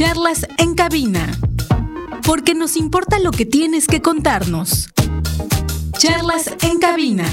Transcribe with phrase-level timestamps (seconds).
[0.00, 1.30] Charlas en cabina.
[2.24, 4.88] Porque nos importa lo que tienes que contarnos.
[5.98, 7.26] Charlas en cabina.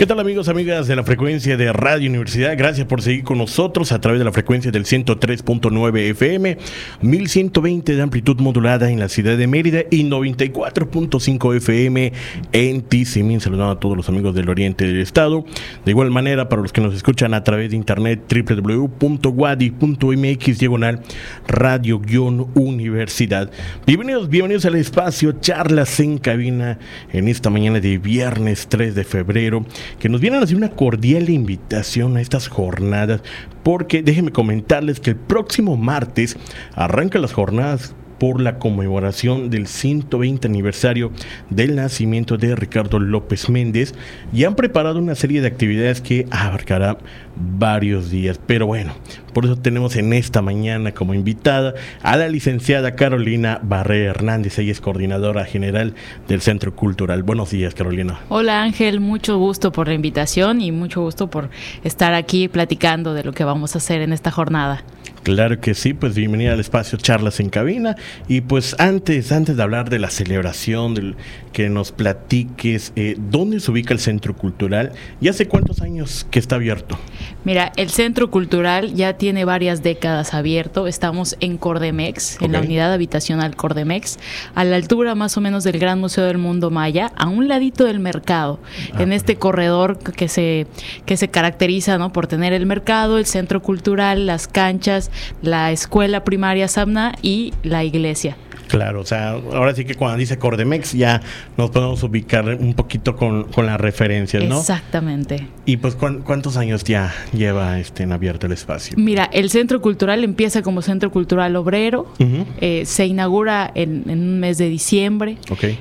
[0.00, 2.56] ¿Qué tal amigos, amigas de la frecuencia de Radio Universidad?
[2.56, 6.56] Gracias por seguir con nosotros a través de la frecuencia del 103.9 FM,
[7.02, 12.14] 1120 de amplitud modulada en la ciudad de Mérida y 94.5 FM
[12.52, 13.42] en Tizimín.
[13.42, 15.44] Saludando a todos los amigos del oriente del estado.
[15.84, 18.98] De igual manera, para los que nos escuchan a través de internet, www.wadi.mx
[20.58, 21.02] diagonal
[21.46, 23.50] radio-universidad.
[23.86, 26.78] Bienvenidos, bienvenidos al espacio Charlas en Cabina
[27.12, 29.66] en esta mañana de viernes 3 de febrero
[29.98, 33.22] que nos vienen a hacer una cordial invitación a estas jornadas,
[33.62, 36.36] porque déjenme comentarles que el próximo martes
[36.74, 41.10] arrancan las jornadas por la conmemoración del 120 aniversario
[41.48, 43.94] del nacimiento de Ricardo López Méndez
[44.30, 46.98] y han preparado una serie de actividades que abarcará
[47.34, 48.38] varios días.
[48.46, 48.92] Pero bueno,
[49.32, 54.72] por eso tenemos en esta mañana como invitada a la licenciada Carolina Barré Hernández, ella
[54.72, 55.94] es coordinadora general
[56.28, 57.22] del Centro Cultural.
[57.22, 58.20] Buenos días, Carolina.
[58.28, 61.48] Hola Ángel, mucho gusto por la invitación y mucho gusto por
[61.84, 64.84] estar aquí platicando de lo que vamos a hacer en esta jornada.
[65.22, 67.96] Claro que sí, pues bienvenida al espacio Charlas en Cabina.
[68.26, 71.16] Y pues antes, antes de hablar de la celebración, del,
[71.52, 76.38] que nos platiques eh, dónde se ubica el Centro Cultural y hace cuántos años que
[76.38, 76.98] está abierto.
[77.44, 80.86] Mira, el Centro Cultural ya tiene varias décadas abierto.
[80.86, 84.18] Estamos en Cordemex, en la unidad habitacional Cordemex,
[84.54, 87.84] a la altura más o menos del Gran Museo del Mundo Maya, a un ladito
[87.84, 88.60] del mercado,
[88.94, 90.66] ah, en este corredor que se,
[91.06, 92.12] que se caracteriza ¿no?
[92.12, 95.09] por tener el mercado, el Centro Cultural, las canchas,
[95.42, 98.36] la escuela primaria Samna y la iglesia.
[98.70, 101.20] Claro, o sea, ahora sí que cuando dice Cordemex ya
[101.56, 104.60] nos podemos ubicar un poquito con, con las referencias, ¿no?
[104.60, 105.48] Exactamente.
[105.66, 108.96] ¿Y pues cuántos años ya lleva este en abierto el espacio?
[108.96, 112.06] Mira, el Centro Cultural empieza como Centro Cultural Obrero,
[112.60, 115.38] eh, se inaugura en, un mes de diciembre,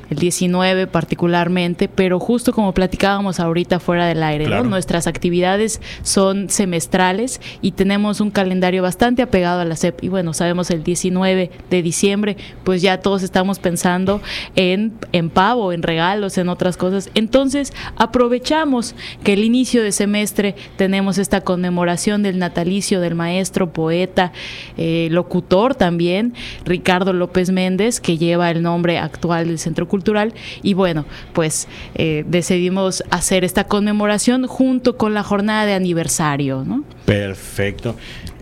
[0.10, 4.64] el 19 particularmente, pero justo como platicábamos ahorita fuera del aire, ¿no?
[4.64, 10.04] Nuestras actividades son semestrales y tenemos un calendario bastante apegado a la SEP.
[10.04, 14.22] Y bueno, sabemos el 19 de diciembre, pues pues ya todos estamos pensando
[14.56, 17.10] en, en pavo, en regalos, en otras cosas.
[17.14, 24.32] Entonces, aprovechamos que el inicio de semestre tenemos esta conmemoración del natalicio del maestro, poeta,
[24.78, 30.34] eh, locutor también, Ricardo López Méndez, que lleva el nombre actual del Centro Cultural.
[30.64, 31.04] Y bueno,
[31.34, 36.64] pues eh, decidimos hacer esta conmemoración junto con la jornada de aniversario.
[36.66, 36.86] ¿no?
[37.06, 37.98] Perfecto.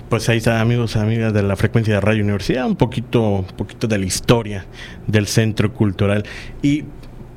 [0.09, 3.45] Pues ahí está, amigos y amigas de la frecuencia de Radio Universidad, un poquito, un
[3.45, 4.65] poquito de la historia
[5.05, 6.23] del Centro Cultural.
[6.61, 6.85] Y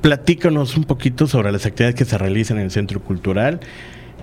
[0.00, 3.60] platícanos un poquito sobre las actividades que se realizan en el Centro Cultural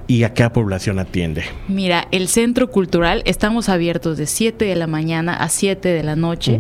[0.07, 1.44] y a qué población atiende.
[1.68, 6.16] Mira, el Centro Cultural estamos abiertos de 7 de la mañana a 7 de la
[6.16, 6.57] noche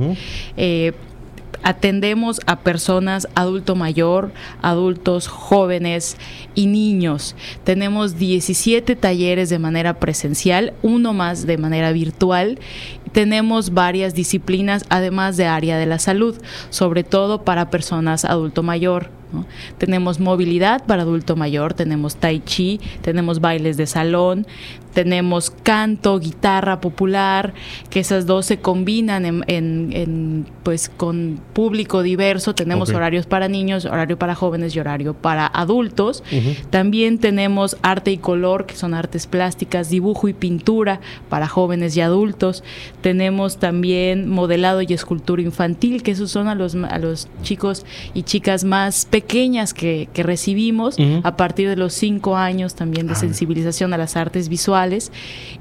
[1.63, 4.31] atendemos a personas adulto mayor,
[4.61, 6.17] adultos jóvenes
[6.55, 7.35] y niños.
[7.63, 12.59] Tenemos 17 talleres de manera presencial, uno más de manera virtual.
[13.11, 16.35] Tenemos varias disciplinas además de área de la salud,
[16.69, 19.09] sobre todo para personas adulto mayor.
[19.77, 24.45] Tenemos movilidad para adulto mayor, tenemos tai chi, tenemos bailes de salón,
[24.97, 27.53] tenemos canto, guitarra popular,
[27.91, 32.55] que esas dos se combinan en, pues con público diverso.
[32.55, 36.23] Tenemos horarios para niños, horario para jóvenes y horario para adultos.
[36.71, 40.99] También tenemos arte y color, que son artes plásticas, dibujo y pintura
[41.29, 42.63] para jóvenes y adultos.
[43.01, 48.23] Tenemos también modelado y escultura infantil, que esos son a los, a los chicos y
[48.23, 53.15] chicas más pequeñas que, recibimos a partir de los cinco años también de ah.
[53.15, 55.11] sensibilización a las artes visuales.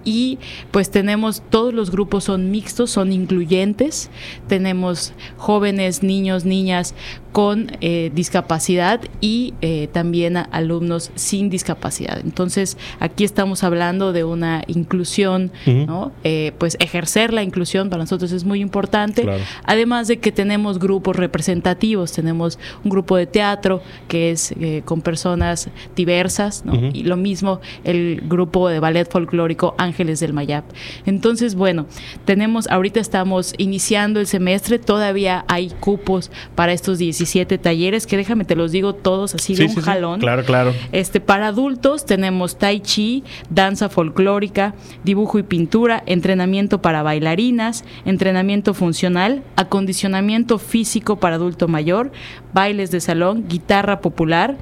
[0.04, 0.38] Y
[0.72, 4.10] pues tenemos, todos los grupos son mixtos, son incluyentes,
[4.46, 6.94] tenemos jóvenes, niños, niñas
[7.36, 12.18] con eh, discapacidad y eh, también alumnos sin discapacidad.
[12.24, 16.12] Entonces, aquí estamos hablando de una inclusión, ¿no?
[16.24, 19.28] Eh, pues ejercer la inclusión para nosotros es muy importante.
[19.64, 24.54] Además de que tenemos grupos representativos, tenemos un grupo de teatro que es
[24.86, 26.88] con personas diversas, ¿no?
[26.94, 30.64] Y lo mismo el grupo de ballet folclórico Ángeles del Mayap.
[31.04, 31.84] Entonces, bueno,
[32.24, 38.16] tenemos, ahorita estamos iniciando el semestre, todavía hay cupos para estos 17 17 talleres, que
[38.16, 40.20] déjame te los digo todos así de un jalón.
[40.20, 40.72] claro, claro.
[40.92, 44.74] Este, para adultos tenemos tai chi, danza folclórica,
[45.04, 52.12] dibujo y pintura, entrenamiento para bailarinas, entrenamiento funcional, acondicionamiento físico para adulto mayor,
[52.54, 54.56] bailes de salón, guitarra popular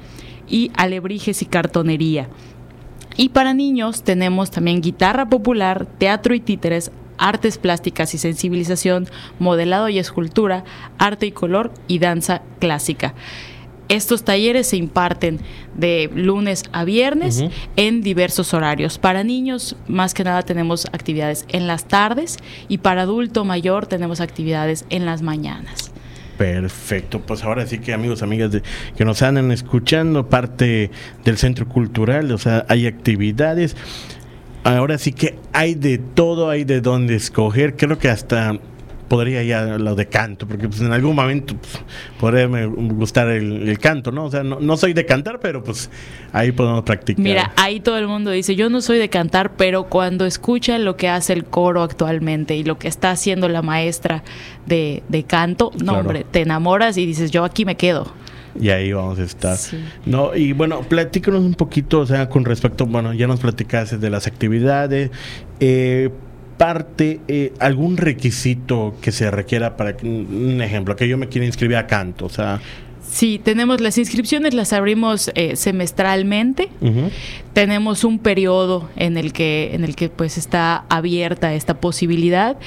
[0.49, 2.27] y alebrijes y cartonería.
[3.17, 9.07] Y para niños tenemos también guitarra popular, teatro y títeres, artes plásticas y sensibilización,
[9.39, 10.63] modelado y escultura,
[10.97, 13.13] arte y color y danza clásica.
[13.87, 15.39] Estos talleres se imparten
[15.75, 17.43] de lunes a viernes
[17.75, 18.97] en diversos horarios.
[18.97, 24.21] Para niños, más que nada, tenemos actividades en las tardes y para adulto mayor tenemos
[24.21, 25.91] actividades en las mañanas.
[26.37, 28.63] Perfecto, pues ahora sí que amigos, amigas de,
[28.97, 30.91] que nos andan escuchando, parte
[31.23, 33.75] del centro cultural, o sea, hay actividades.
[34.65, 37.75] Ahora sí que hay de todo, hay de dónde escoger.
[37.75, 38.59] Creo que hasta
[39.07, 41.83] podría ya lo de canto, porque pues en algún momento pues,
[42.19, 44.25] podría me gustar el, canto, ¿no?
[44.25, 45.91] O sea, no, soy de cantar, pero pues
[46.33, 47.23] ahí podemos practicar.
[47.23, 50.97] Mira, ahí todo el mundo dice, yo no soy de cantar, pero cuando escuchan lo
[50.97, 54.23] que hace el coro actualmente y lo que está haciendo la maestra
[54.65, 58.11] de, canto, no, hombre, te enamoras y dices, yo aquí me quedo.
[58.59, 59.57] Y ahí vamos a estar.
[60.05, 64.09] No, y bueno, platícanos un poquito, o sea, con respecto, bueno, ya nos platicaste de
[64.09, 65.11] las actividades,
[65.59, 66.09] eh,
[66.57, 71.75] parte eh, algún requisito que se requiera para un ejemplo que yo me quiera inscribir
[71.77, 72.61] a canto o sea
[73.15, 76.67] Sí, tenemos las inscripciones, las abrimos eh, semestralmente.
[77.53, 82.57] Tenemos un periodo en el que, en el que pues está abierta esta posibilidad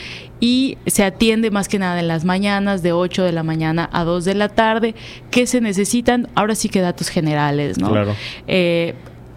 [0.41, 4.05] y se atiende más que nada en las mañanas, de 8 de la mañana a
[4.05, 4.95] 2 de la tarde.
[5.31, 6.29] ¿Qué se necesitan?
[6.35, 7.91] Ahora sí que datos generales, ¿no?
[7.91, 8.17] Claro.
[8.47, 8.95] Eh,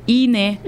[0.08, 0.60] INE,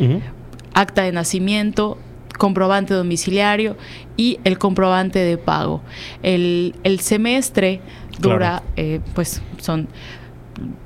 [0.73, 1.97] acta de nacimiento,
[2.37, 3.77] comprobante domiciliario
[4.17, 5.81] y el comprobante de pago.
[6.21, 7.79] El, semestre
[8.19, 9.87] dura, eh, pues son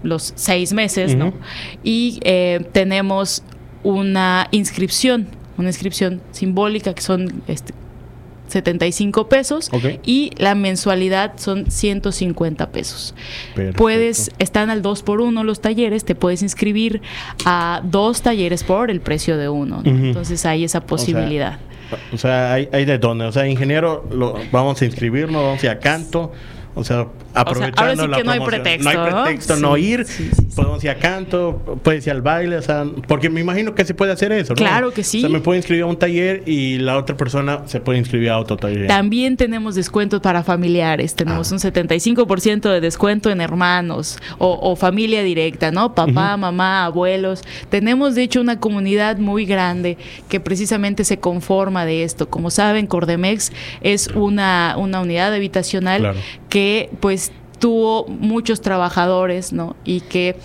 [0.03, 1.33] los seis meses, ¿no?
[1.83, 3.43] Y eh, tenemos
[3.83, 5.27] una inscripción,
[5.57, 7.73] una inscripción simbólica que son este,
[8.47, 9.69] 75 pesos
[10.05, 13.13] y la mensualidad son 150 pesos.
[13.75, 17.01] Puedes, están al 2 por 1 los talleres, te puedes inscribir
[17.45, 19.81] a dos talleres por el precio de uno.
[19.83, 21.59] Entonces hay esa posibilidad.
[22.11, 23.25] O sea, hay, hay, de dónde.
[23.25, 26.33] O sea, ingeniero, lo, vamos a inscribirnos, vamos a canto.
[26.77, 28.83] O sea, aprovechando ahora sí que no hay pretexto.
[28.83, 30.05] No hay pretexto no ir.
[30.55, 33.95] podemos ir a canto, puedes ir al baile, o sea, porque me imagino que se
[33.95, 34.57] puede hacer eso, ¿no?
[34.57, 35.17] Claro que sí.
[35.17, 38.29] O sea, me puedo inscribir a un taller y la otra persona se puede inscribir
[38.29, 38.87] a otro taller.
[38.87, 41.15] También tenemos descuentos para familiares.
[41.15, 41.55] Tenemos ah.
[41.55, 45.95] un 75% de descuento en hermanos o, familia directa, ¿no?
[45.95, 47.41] Papá, mamá, abuelos.
[47.69, 49.97] Tenemos, de hecho, una comunidad muy grande
[50.29, 52.29] que precisamente se conforma de esto.
[52.29, 53.51] Como saben, Cordemex
[53.81, 56.13] es una, una unidad habitacional
[56.49, 56.66] que,
[56.99, 59.75] pues, tuvo muchos trabajadores, ¿no?
[59.83, 60.35] Y que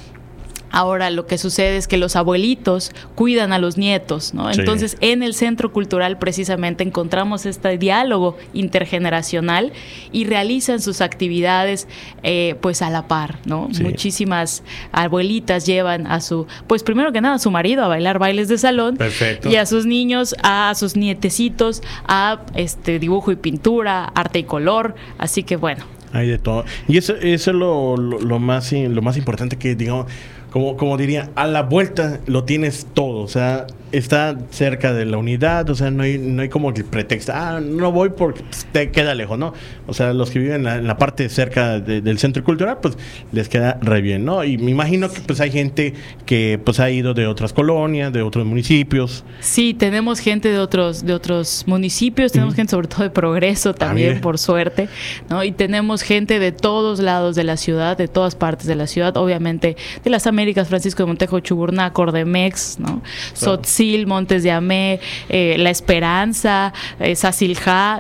[0.73, 4.51] Ahora lo que sucede es que los abuelitos cuidan a los nietos, ¿no?
[4.51, 9.73] Entonces en el centro cultural precisamente encontramos este diálogo intergeneracional
[10.13, 11.89] y realizan sus actividades
[12.23, 13.69] eh, pues a la par, ¿no?
[13.83, 18.49] Muchísimas abuelitas llevan a su, pues primero que nada a su marido a bailar bailes
[18.49, 18.97] de salón
[19.45, 24.95] y a sus niños, a sus nietecitos a este dibujo y pintura, arte y color,
[25.19, 26.65] así que bueno, hay de todo.
[26.89, 30.07] Y eso, eso es lo, lo, más, lo más importante que, digamos,
[30.51, 33.21] como, como diría, a la vuelta lo tienes todo.
[33.21, 36.85] O sea, está cerca de la unidad, o sea, no hay, no hay como el
[36.85, 38.43] pretexto, ah, no voy porque
[38.73, 39.53] te queda lejos, ¿no?
[39.87, 42.97] O sea, los que viven en la, parte cerca del centro cultural, pues
[43.33, 44.45] les queda re bien, ¿no?
[44.45, 45.95] Y me imagino que pues hay gente
[46.27, 49.25] que pues ha ido de otras colonias, de otros municipios.
[49.41, 53.75] Sí, tenemos gente de otros, de otros municipios, tenemos gente sobre todo de Progreso ah,
[53.75, 54.89] también, por suerte,
[55.29, 55.45] ¿no?
[55.45, 59.17] Y tenemos gente de todos lados de la ciudad, de todas partes de la ciudad,
[59.17, 63.03] obviamente de las Américas, Francisco de Montejo, Chuburná, Cordemex, ¿no?
[64.07, 67.15] Montes de Amé, eh, La Esperanza, eh,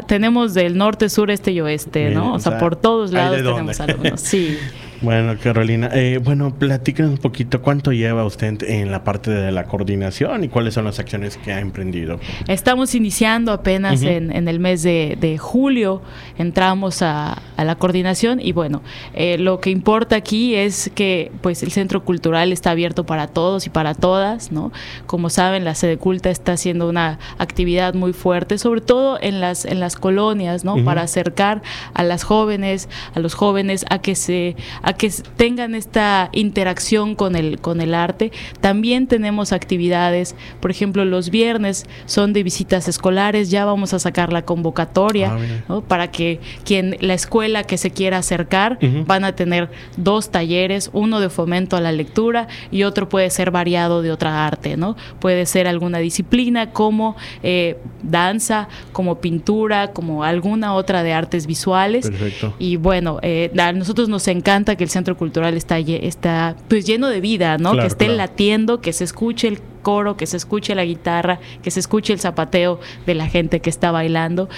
[0.06, 2.34] tenemos del norte, sur, este y oeste, ¿no?
[2.34, 4.20] O, sea, por todos lados tenemos alumnos.
[4.20, 4.58] Sí.
[5.02, 9.64] Bueno, Carolina, eh, bueno, platícanos un poquito cuánto lleva usted en la parte de la
[9.64, 12.20] coordinación y cuáles son las acciones que ha emprendido.
[12.46, 16.02] Estamos iniciando apenas en, el mes de, julio,
[16.38, 18.82] entramos a, la coordinación y bueno,
[19.14, 23.66] eh, lo que importa aquí es que pues el Centro Cultural está abierto para todos
[23.66, 24.70] y para todas, ¿no?
[25.06, 29.64] Como saben, la sede culta está haciendo una actividad muy fuerte, sobre todo en las,
[29.64, 30.84] en las colonias, ¿no?
[30.84, 31.62] Para acercar
[31.94, 37.36] a las jóvenes, a los jóvenes a que se a que tengan esta interacción con
[37.36, 38.32] el, con el arte.
[38.60, 44.32] También tenemos actividades, por ejemplo, los viernes son de visitas escolares, ya vamos a sacar
[44.32, 45.36] la convocatoria
[45.68, 50.90] ah, para que quien la escuela que se quiera acercar van a tener dos talleres,
[50.92, 54.96] uno de fomento a la lectura y otro puede ser variado de otra arte, ¿no?
[55.20, 62.08] Puede ser alguna disciplina como eh, danza, como pintura, como alguna otra de artes visuales.
[62.08, 62.54] Perfecto.
[62.58, 67.08] Y bueno, eh, a nosotros nos encanta que el centro cultural está, está pues lleno
[67.08, 67.72] de vida, ¿no?
[67.72, 71.80] que esté latiendo, que se escuche el coro, que se escuche la guitarra, que se
[71.80, 74.48] escuche el zapateo de la gente que está bailando.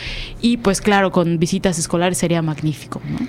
[0.40, 3.26] Y pues claro, con visitas escolares sería magnífico, ¿no?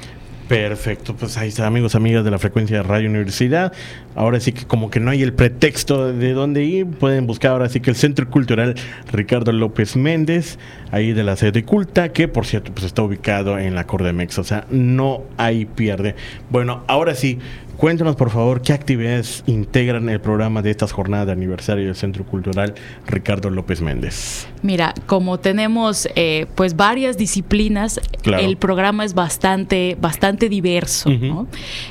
[0.47, 3.73] Perfecto, pues ahí está, amigos, amigas de la frecuencia de Radio Universidad.
[4.13, 7.67] Ahora sí que como que no hay el pretexto de dónde ir, pueden buscar ahora
[7.67, 8.75] sí que el Centro Cultural
[9.11, 10.59] Ricardo López Méndez,
[10.91, 14.43] ahí de la sede culta, que por cierto pues está ubicado en la Cordemex, o
[14.43, 16.15] sea, no hay pierde.
[16.51, 17.39] Bueno, ahora sí,
[17.77, 22.25] Cuéntanos, por favor, qué actividades integran el programa de estas jornadas de aniversario del Centro
[22.25, 22.74] Cultural
[23.05, 24.48] Ricardo López Méndez.
[24.62, 31.10] Mira, como tenemos eh, pues varias disciplinas, el programa es bastante, bastante diverso.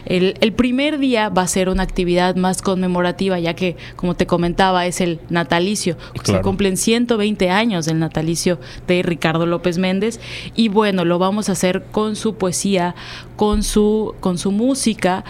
[0.07, 4.87] el, primer día va a ser una actividad más conmemorativa, ya que, como te comentaba,
[4.87, 5.97] es el natalicio.
[6.23, 10.19] Se cumplen 120 años del natalicio de Ricardo López Méndez.
[10.57, 12.95] Y bueno, lo vamos a hacer con su poesía,
[13.37, 15.25] con su, con su música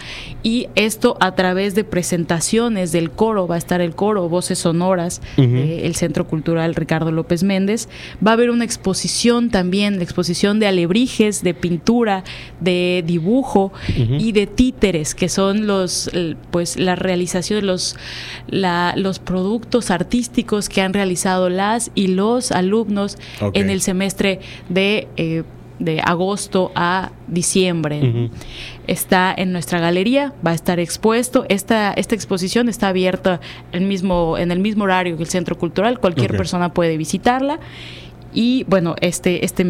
[0.44, 5.22] y esto a través de presentaciones del coro, va a estar el coro Voces Sonoras,
[5.38, 7.88] del Centro Cultural Ricardo López Méndez,
[8.24, 12.24] va a haber una exposición también, la exposición de alebrijes, de pintura,
[12.60, 16.10] de dibujo y de títeres, que son los,
[16.50, 17.96] pues la realización de los,
[18.48, 23.16] los productos artísticos que han realizado las y los alumnos
[23.54, 25.08] en el semestre de...
[25.16, 25.42] Eh,
[25.78, 28.30] de agosto a diciembre.
[28.86, 31.46] Está en nuestra galería, va a estar expuesto.
[31.48, 33.40] Esta, esta exposición está abierta
[33.72, 37.58] el mismo, en el mismo horario que el Centro Cultural, cualquier persona puede visitarla.
[38.34, 39.64] Y bueno, este, este,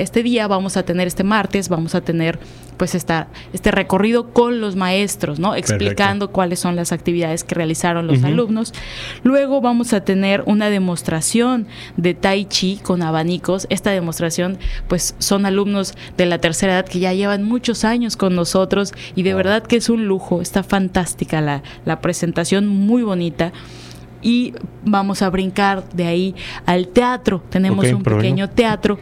[0.00, 2.38] este día vamos a tener, este martes, vamos a tener
[2.78, 5.54] pues esta, este recorrido con los maestros, ¿no?
[5.54, 8.72] Explicando cuáles son las actividades que realizaron los alumnos.
[9.24, 13.66] Luego vamos a tener una demostración de Tai Chi con abanicos.
[13.68, 18.34] Esta demostración, pues son alumnos de la tercera edad que ya llevan muchos años con
[18.34, 20.40] nosotros y de verdad que es un lujo.
[20.40, 23.52] Está fantástica la, la presentación, muy bonita
[24.22, 26.34] y vamos a brincar de ahí
[26.66, 27.42] al teatro.
[27.50, 28.98] Tenemos un pequeño teatro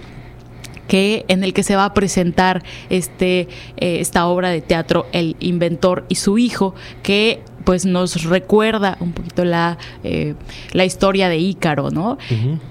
[0.88, 5.36] que en el que se va a presentar este eh, esta obra de teatro El
[5.40, 10.34] inventor y su hijo que pues nos recuerda un poquito la, eh,
[10.70, 12.16] la historia de Ícaro, ¿no?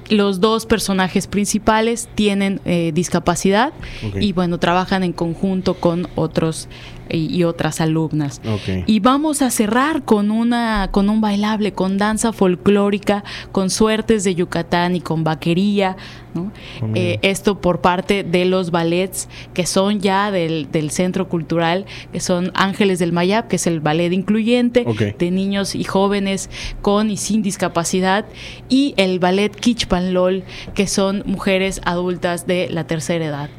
[0.10, 3.74] Los dos personajes principales tienen eh, discapacidad
[4.18, 6.70] y bueno, trabajan en conjunto con otros
[7.10, 8.42] y, otras alumnas.
[8.88, 14.36] Y vamos a cerrar con una con un bailable, con danza folclórica, con suertes de
[14.36, 15.98] Yucatán y con vaquería.
[16.96, 22.52] Eh, esto por parte de los ballets que son ya del, Centro Cultural, que son
[22.56, 24.86] Ángeles del Mayab, que es el ballet incluyente
[25.18, 26.50] de niños y jóvenes
[26.82, 28.26] con y sin discapacidad,
[28.70, 30.44] y el ballet Kichpanlol,
[30.74, 33.50] que son mujeres adultas de la tercera edad.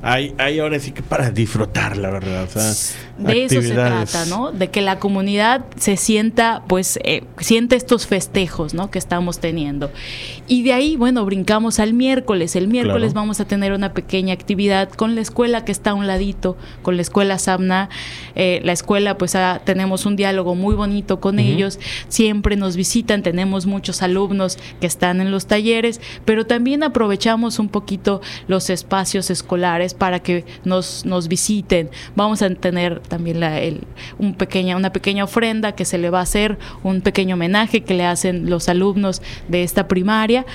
[0.00, 2.48] Hay, hay ahora sí que para disfrutar, la verdad.
[3.18, 4.52] de eso se trata, ¿no?
[4.52, 8.92] De que la comunidad se sienta, pues, eh, siente estos festejos, ¿no?
[8.92, 9.90] Que estamos teniendo.
[10.46, 12.54] Y de ahí, bueno, brincamos al miércoles.
[12.54, 16.06] El miércoles vamos a tener una pequeña actividad con la escuela que está a un
[16.06, 17.88] ladito, con la escuela Samna.
[18.36, 21.80] Eh, la escuela, pues, tenemos un diálogo muy bonito con ellos.
[22.06, 27.68] Siempre nos visitan, tenemos muchos alumnos que están en los talleres, pero también aprovechamos un
[27.68, 31.90] poquito los espacios escolares para que nos, nos visiten.
[32.16, 33.60] Vamos a tener también la,
[34.18, 37.94] un pequeña, una pequeña ofrenda que se le va a hacer, un pequeño homenaje que
[37.94, 40.46] le hacen los alumnos de esta primaria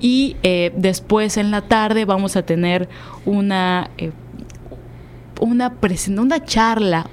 [0.00, 2.88] y eh, después en la tarde vamos a tener
[3.24, 4.12] una, eh,
[5.40, 5.72] una,
[6.18, 7.06] una charla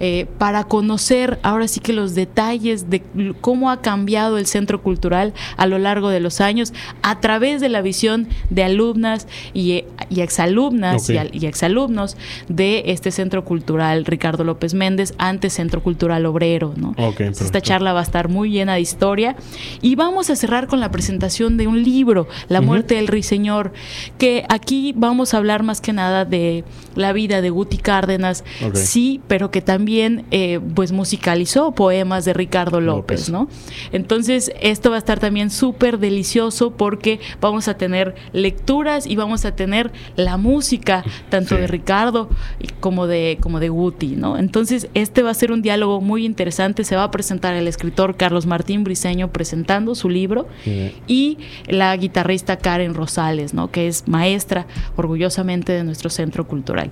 [0.00, 3.02] eh, para conocer ahora sí que los detalles de
[3.40, 7.68] cómo ha cambiado el centro cultural a lo largo de los años a través de
[7.68, 12.16] la visión de alumnas y, exalumnas y, exalumnos
[12.48, 16.74] de este centro cultural Ricardo López Méndez, antes Centro Cultural Obrero.
[16.76, 16.94] ¿no?
[17.18, 19.34] Esta charla va a estar muy llena de historia
[19.82, 23.72] y vamos a cerrar con la presentación de un libro, La muerte del Ruiseñor,
[24.16, 26.64] que aquí vamos a hablar más que nada de
[26.94, 32.34] la vida de Guti Cárdenas, sí, pero que también también eh, pues musicalizó poemas de
[32.34, 33.30] Ricardo López, López.
[33.30, 33.48] ¿no?
[33.90, 39.46] Entonces esto va a estar también súper delicioso porque vamos a tener lecturas y vamos
[39.46, 41.62] a tener la música tanto Sí.
[41.62, 42.28] de Ricardo
[42.80, 44.36] como de como de Guti, ¿no?
[44.36, 46.84] Entonces este va a ser un diálogo muy interesante.
[46.84, 50.92] Se va a presentar el escritor Carlos Martín Briceño presentando su libro Sí.
[51.06, 53.70] y la guitarrista Karen Rosales, ¿no?
[53.70, 54.66] Que es maestra
[54.96, 56.90] orgullosamente de nuestro centro cultural.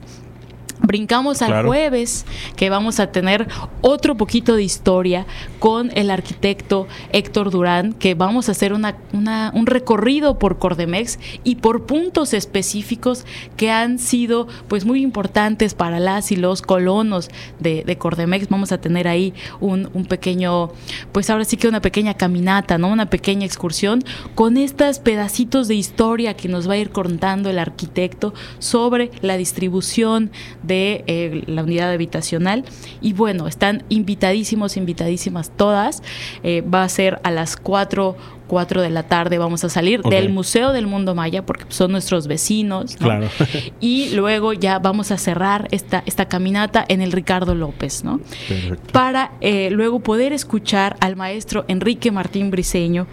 [0.86, 1.68] Brincamos al Claro.
[1.68, 2.24] jueves,
[2.56, 3.46] que vamos a tener
[3.80, 5.26] otro poquito de historia
[5.58, 11.18] con el arquitecto Héctor Durán, que vamos a hacer una, una- un recorrido por Cordemex
[11.44, 13.24] y por puntos específicos
[13.56, 17.28] que han sido pues muy importantes para las y los colonos
[17.58, 18.48] de, de Cordemex.
[18.48, 20.70] Vamos a tener ahí un, un pequeño,
[21.12, 22.88] pues ahora sí que una pequeña caminata, ¿no?
[22.88, 27.58] Una pequeña excursión con estos pedacitos de historia que nos va a ir contando el
[27.58, 30.30] arquitecto sobre la distribución
[30.62, 30.75] de
[31.06, 32.64] eh, la unidad habitacional.
[33.00, 36.02] Y bueno, están invitadísimos, invitadísimas todas.
[36.42, 39.38] Eh, va a ser a las 4, 4 de la tarde.
[39.38, 42.92] Vamos a salir del Museo del Mundo Maya porque son nuestros vecinos.
[43.00, 43.06] ¿no?
[43.06, 43.28] Claro.
[43.80, 48.18] Y luego ya vamos a cerrar esta, esta caminata en el Ricardo López, ¿no?
[48.48, 48.92] Perfecto.
[48.92, 53.06] para eh, luego poder escuchar al maestro Enrique Martín Briceño,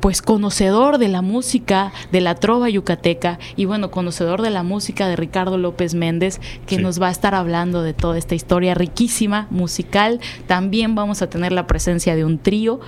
[0.00, 5.08] pues conocedor de la música de la trova yucateca y bueno, conocedor de la música
[5.08, 6.82] de Ricardo López Méndez, que Sí.
[6.82, 10.20] nos va a estar hablando de toda esta historia riquísima musical.
[10.46, 12.80] También vamos a tener la presencia de un trío.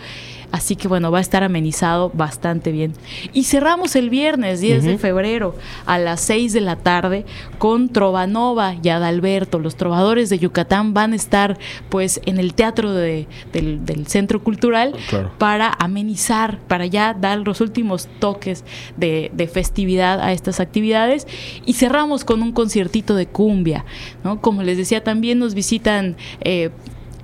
[0.53, 2.93] Así que bueno, va a estar amenizado bastante bien.
[3.33, 5.55] Y cerramos el viernes 10 de febrero
[5.87, 7.25] a las 6 de la tarde
[7.59, 9.59] con Trovanova y Adalberto.
[9.61, 11.57] Los trovadores de Yucatán van a estar
[11.89, 15.31] pues en el teatro de- del, del Centro Cultural Claro.
[15.39, 18.65] para amenizar, para ya dar los últimos toques
[18.97, 21.27] de, de festividad a estas actividades.
[21.65, 23.85] Y cerramos con un conciertito de cumbia.
[24.25, 24.41] ¿no?
[24.41, 26.17] Como les decía, también nos visitan...
[26.41, 26.71] eh,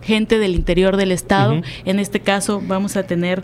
[0.03, 1.61] gente del interior del estado.
[1.85, 3.43] En este caso vamos a tener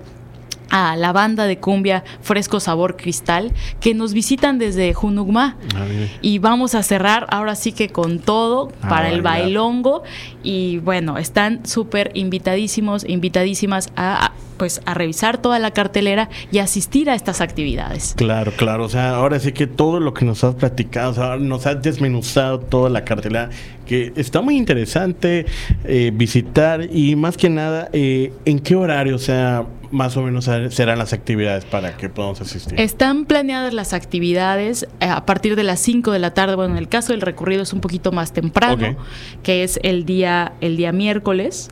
[0.73, 5.57] a la banda de cumbia Fresco Sabor Cristal que nos visitan desde Junugma.
[5.77, 5.85] Ah.
[6.23, 9.43] Y vamos a cerrar ahora sí que con todo para el bailar.
[9.43, 10.03] bailongo.
[10.43, 16.59] Y bueno, están súper invitadísimos, invitadísimas a, a, pues a revisar toda la cartelera y
[16.59, 18.15] asistir a estas actividades.
[18.17, 18.85] Claro, claro.
[18.85, 21.83] O sea, ahora sí que todo lo que nos has platicado, o sea, nos has
[21.83, 23.51] desmenuzado toda la cartelera,
[23.87, 25.45] que está muy interesante
[25.85, 30.47] eh, visitar y más que nada, eh, ¿en qué horario, o sea, más o menos
[30.71, 32.81] serán las actividades para que podamos asistir?
[32.81, 36.57] Están planeadas las actividades eh, a partir de las 5 de la tarde.
[36.57, 38.97] Bueno, en el caso del recorrido es un poquito más temprano,
[39.43, 41.71] que es el día, el día miércoles.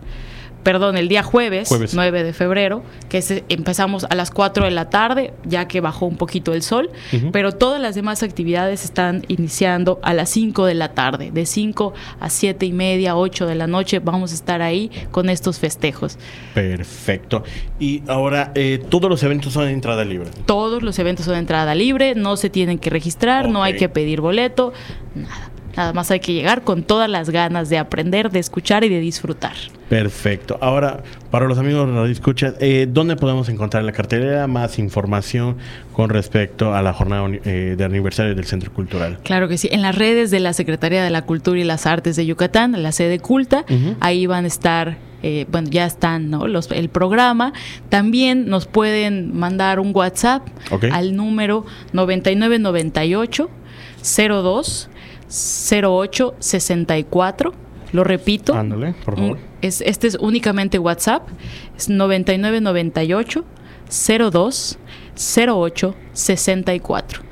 [0.63, 1.95] Perdón, el día jueves, Jueves.
[1.95, 6.17] 9 de febrero, que empezamos a las 4 de la tarde, ya que bajó un
[6.17, 6.91] poquito el sol,
[7.33, 11.95] pero todas las demás actividades están iniciando a las 5 de la tarde, de 5
[12.21, 16.19] a 7 y media, 8 de la noche, vamos a estar ahí con estos festejos.
[16.55, 17.43] Perfecto.
[17.79, 20.31] Y ahora, eh, todos los eventos son de entrada libre.
[20.45, 23.89] Todos los eventos son de entrada libre, no se tienen que registrar, no hay que
[23.89, 24.73] pedir boleto,
[25.15, 25.51] nada.
[25.77, 29.01] Nada más hay que llegar con todas las ganas de aprender, de escuchar y de
[29.01, 29.55] disfrutar.
[29.91, 30.57] Perfecto.
[30.61, 34.47] Ahora, para los amigos de Radio Escucha, eh, ¿dónde podemos encontrar la cartelera?
[34.47, 35.57] Más información
[35.93, 39.19] con respecto a la jornada eh, de aniversario del Centro Cultural.
[39.25, 39.69] Claro que sí.
[39.73, 42.93] En las redes de la Secretaría de la Cultura y las Artes de Yucatán, la
[42.93, 43.65] sede culta,
[43.99, 46.47] ahí van a estar, eh, bueno, ya están, ¿no?
[46.47, 47.53] Los, el programa.
[47.89, 50.47] También nos pueden mandar un WhatsApp
[50.93, 53.51] al número 9998
[54.05, 54.89] 02
[55.73, 57.70] 08 64.
[57.93, 58.55] Lo repito.
[58.55, 59.37] Ándale, por favor.
[59.37, 61.29] Mm, Es, este es únicamente WhatsApp.
[61.77, 63.45] Es 9998
[64.33, 64.79] 02
[65.49, 67.23] 08 64.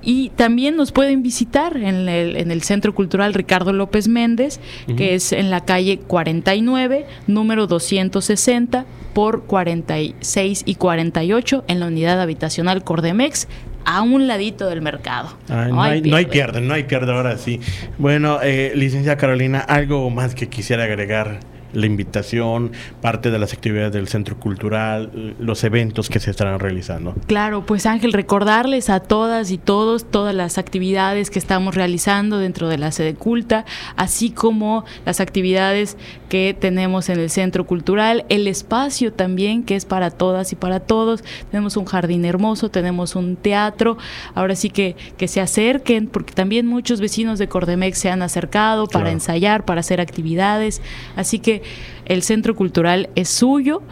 [0.00, 4.58] Y también nos pueden visitar en el, en el Centro Cultural Ricardo López Méndez,
[4.96, 12.20] que es en la calle 49, número 260 por 46 y 48 en la unidad
[12.22, 13.48] habitacional Cordemex,
[13.88, 15.30] a un ladito del mercado.
[15.48, 17.58] Ay, no, hay, no hay pierde, no hay pierde ahora sí.
[17.96, 21.40] Bueno, eh, licenciada Carolina, algo más que quisiera agregar
[21.72, 27.14] la invitación, parte de las actividades del centro cultural, los eventos que se estarán realizando.
[27.26, 32.68] Claro, pues Ángel, recordarles a todas y todos todas las actividades que estamos realizando dentro
[32.68, 33.64] de la sede culta,
[33.96, 35.96] así como las actividades
[36.28, 40.80] que tenemos en el centro cultural, el espacio también que es para todas y para
[40.80, 41.22] todos.
[41.50, 43.98] Tenemos un jardín hermoso, tenemos un teatro,
[44.34, 48.86] ahora sí que, que se acerquen, porque también muchos vecinos de Cordemex se han acercado
[48.86, 49.10] para Claro.
[49.14, 50.82] ensayar, para hacer actividades,
[51.16, 51.57] así que
[52.06, 53.82] el centro cultural es suyo.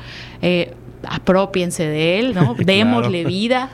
[0.42, 0.74] eh,
[1.08, 2.54] apropiense de él, ¿no?
[2.58, 3.70] Démosle vida,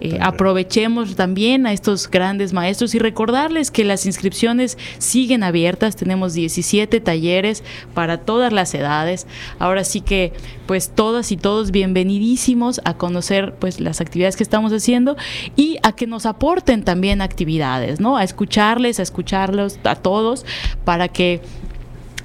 [0.00, 6.34] eh, aprovechemos también a estos grandes maestros y recordarles que las inscripciones siguen abiertas, tenemos
[6.34, 7.62] 17 talleres
[7.94, 9.26] para todas las edades,
[9.58, 10.32] ahora sí que
[10.66, 15.16] pues todas y todos bienvenidísimos a conocer pues las actividades que estamos haciendo
[15.54, 18.16] y a que nos aporten también actividades, ¿no?
[18.16, 20.44] A escucharles, a escucharlos a todos
[20.84, 21.40] para que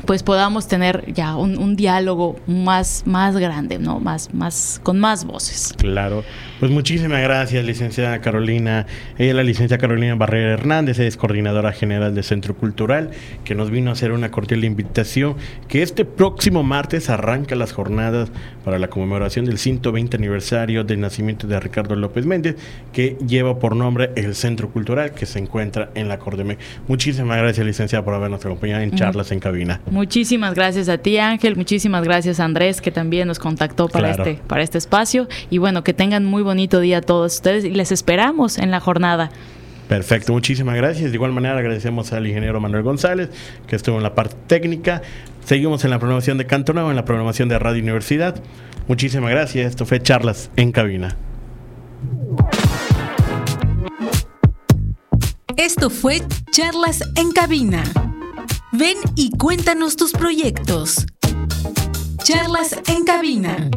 [0.05, 3.99] pues podamos tener ya un, diálogo más, más grande, ¿no?
[3.99, 5.73] Más, más, con más voces.
[5.77, 6.23] Claro.
[6.59, 8.85] Pues muchísimas gracias, licenciada Carolina.
[9.17, 13.09] Ella, la licenciada Carolina Barrera Hernández, es coordinadora general del Centro Cultural,
[13.43, 15.35] que nos vino a hacer una cordial invitación,
[15.67, 18.29] que este próximo martes arranca las jornadas
[18.63, 22.57] para la conmemoración del 120 aniversario del nacimiento de Ricardo López Méndez,
[22.93, 26.57] que lleva por nombre el Centro Cultural, que se encuentra en la Cordeme.
[26.87, 29.81] Muchísimas gracias, licenciada, por habernos acompañado en charlas en cabina.
[29.91, 31.58] Muchísimas gracias a ti, Ángel.
[31.58, 35.27] Muchísimas gracias Andrés, que también nos contactó para, este, para este espacio.
[35.49, 38.80] Y bueno, que tengan muy bonito día a todos ustedes y les esperamos en la
[38.80, 39.32] jornada.
[39.89, 41.12] Perfecto, muchísimas gracias.
[41.12, 43.32] De igual manera agradecemos al ingeniero Manuel González,
[43.67, 45.01] que estuvo en la parte técnica.
[45.43, 48.41] Seguimos en la programación de Canto Nuevo, en la programación de Radio Universidad.
[48.88, 49.71] Muchísimas gracias.
[49.71, 51.17] Esto fue Charlas en Cabina.
[55.58, 56.21] Esto fue
[56.54, 57.84] Charlas en Cabina.
[58.73, 61.05] Ven y cuéntanos tus proyectos.
[62.23, 63.69] Charlas en cabina.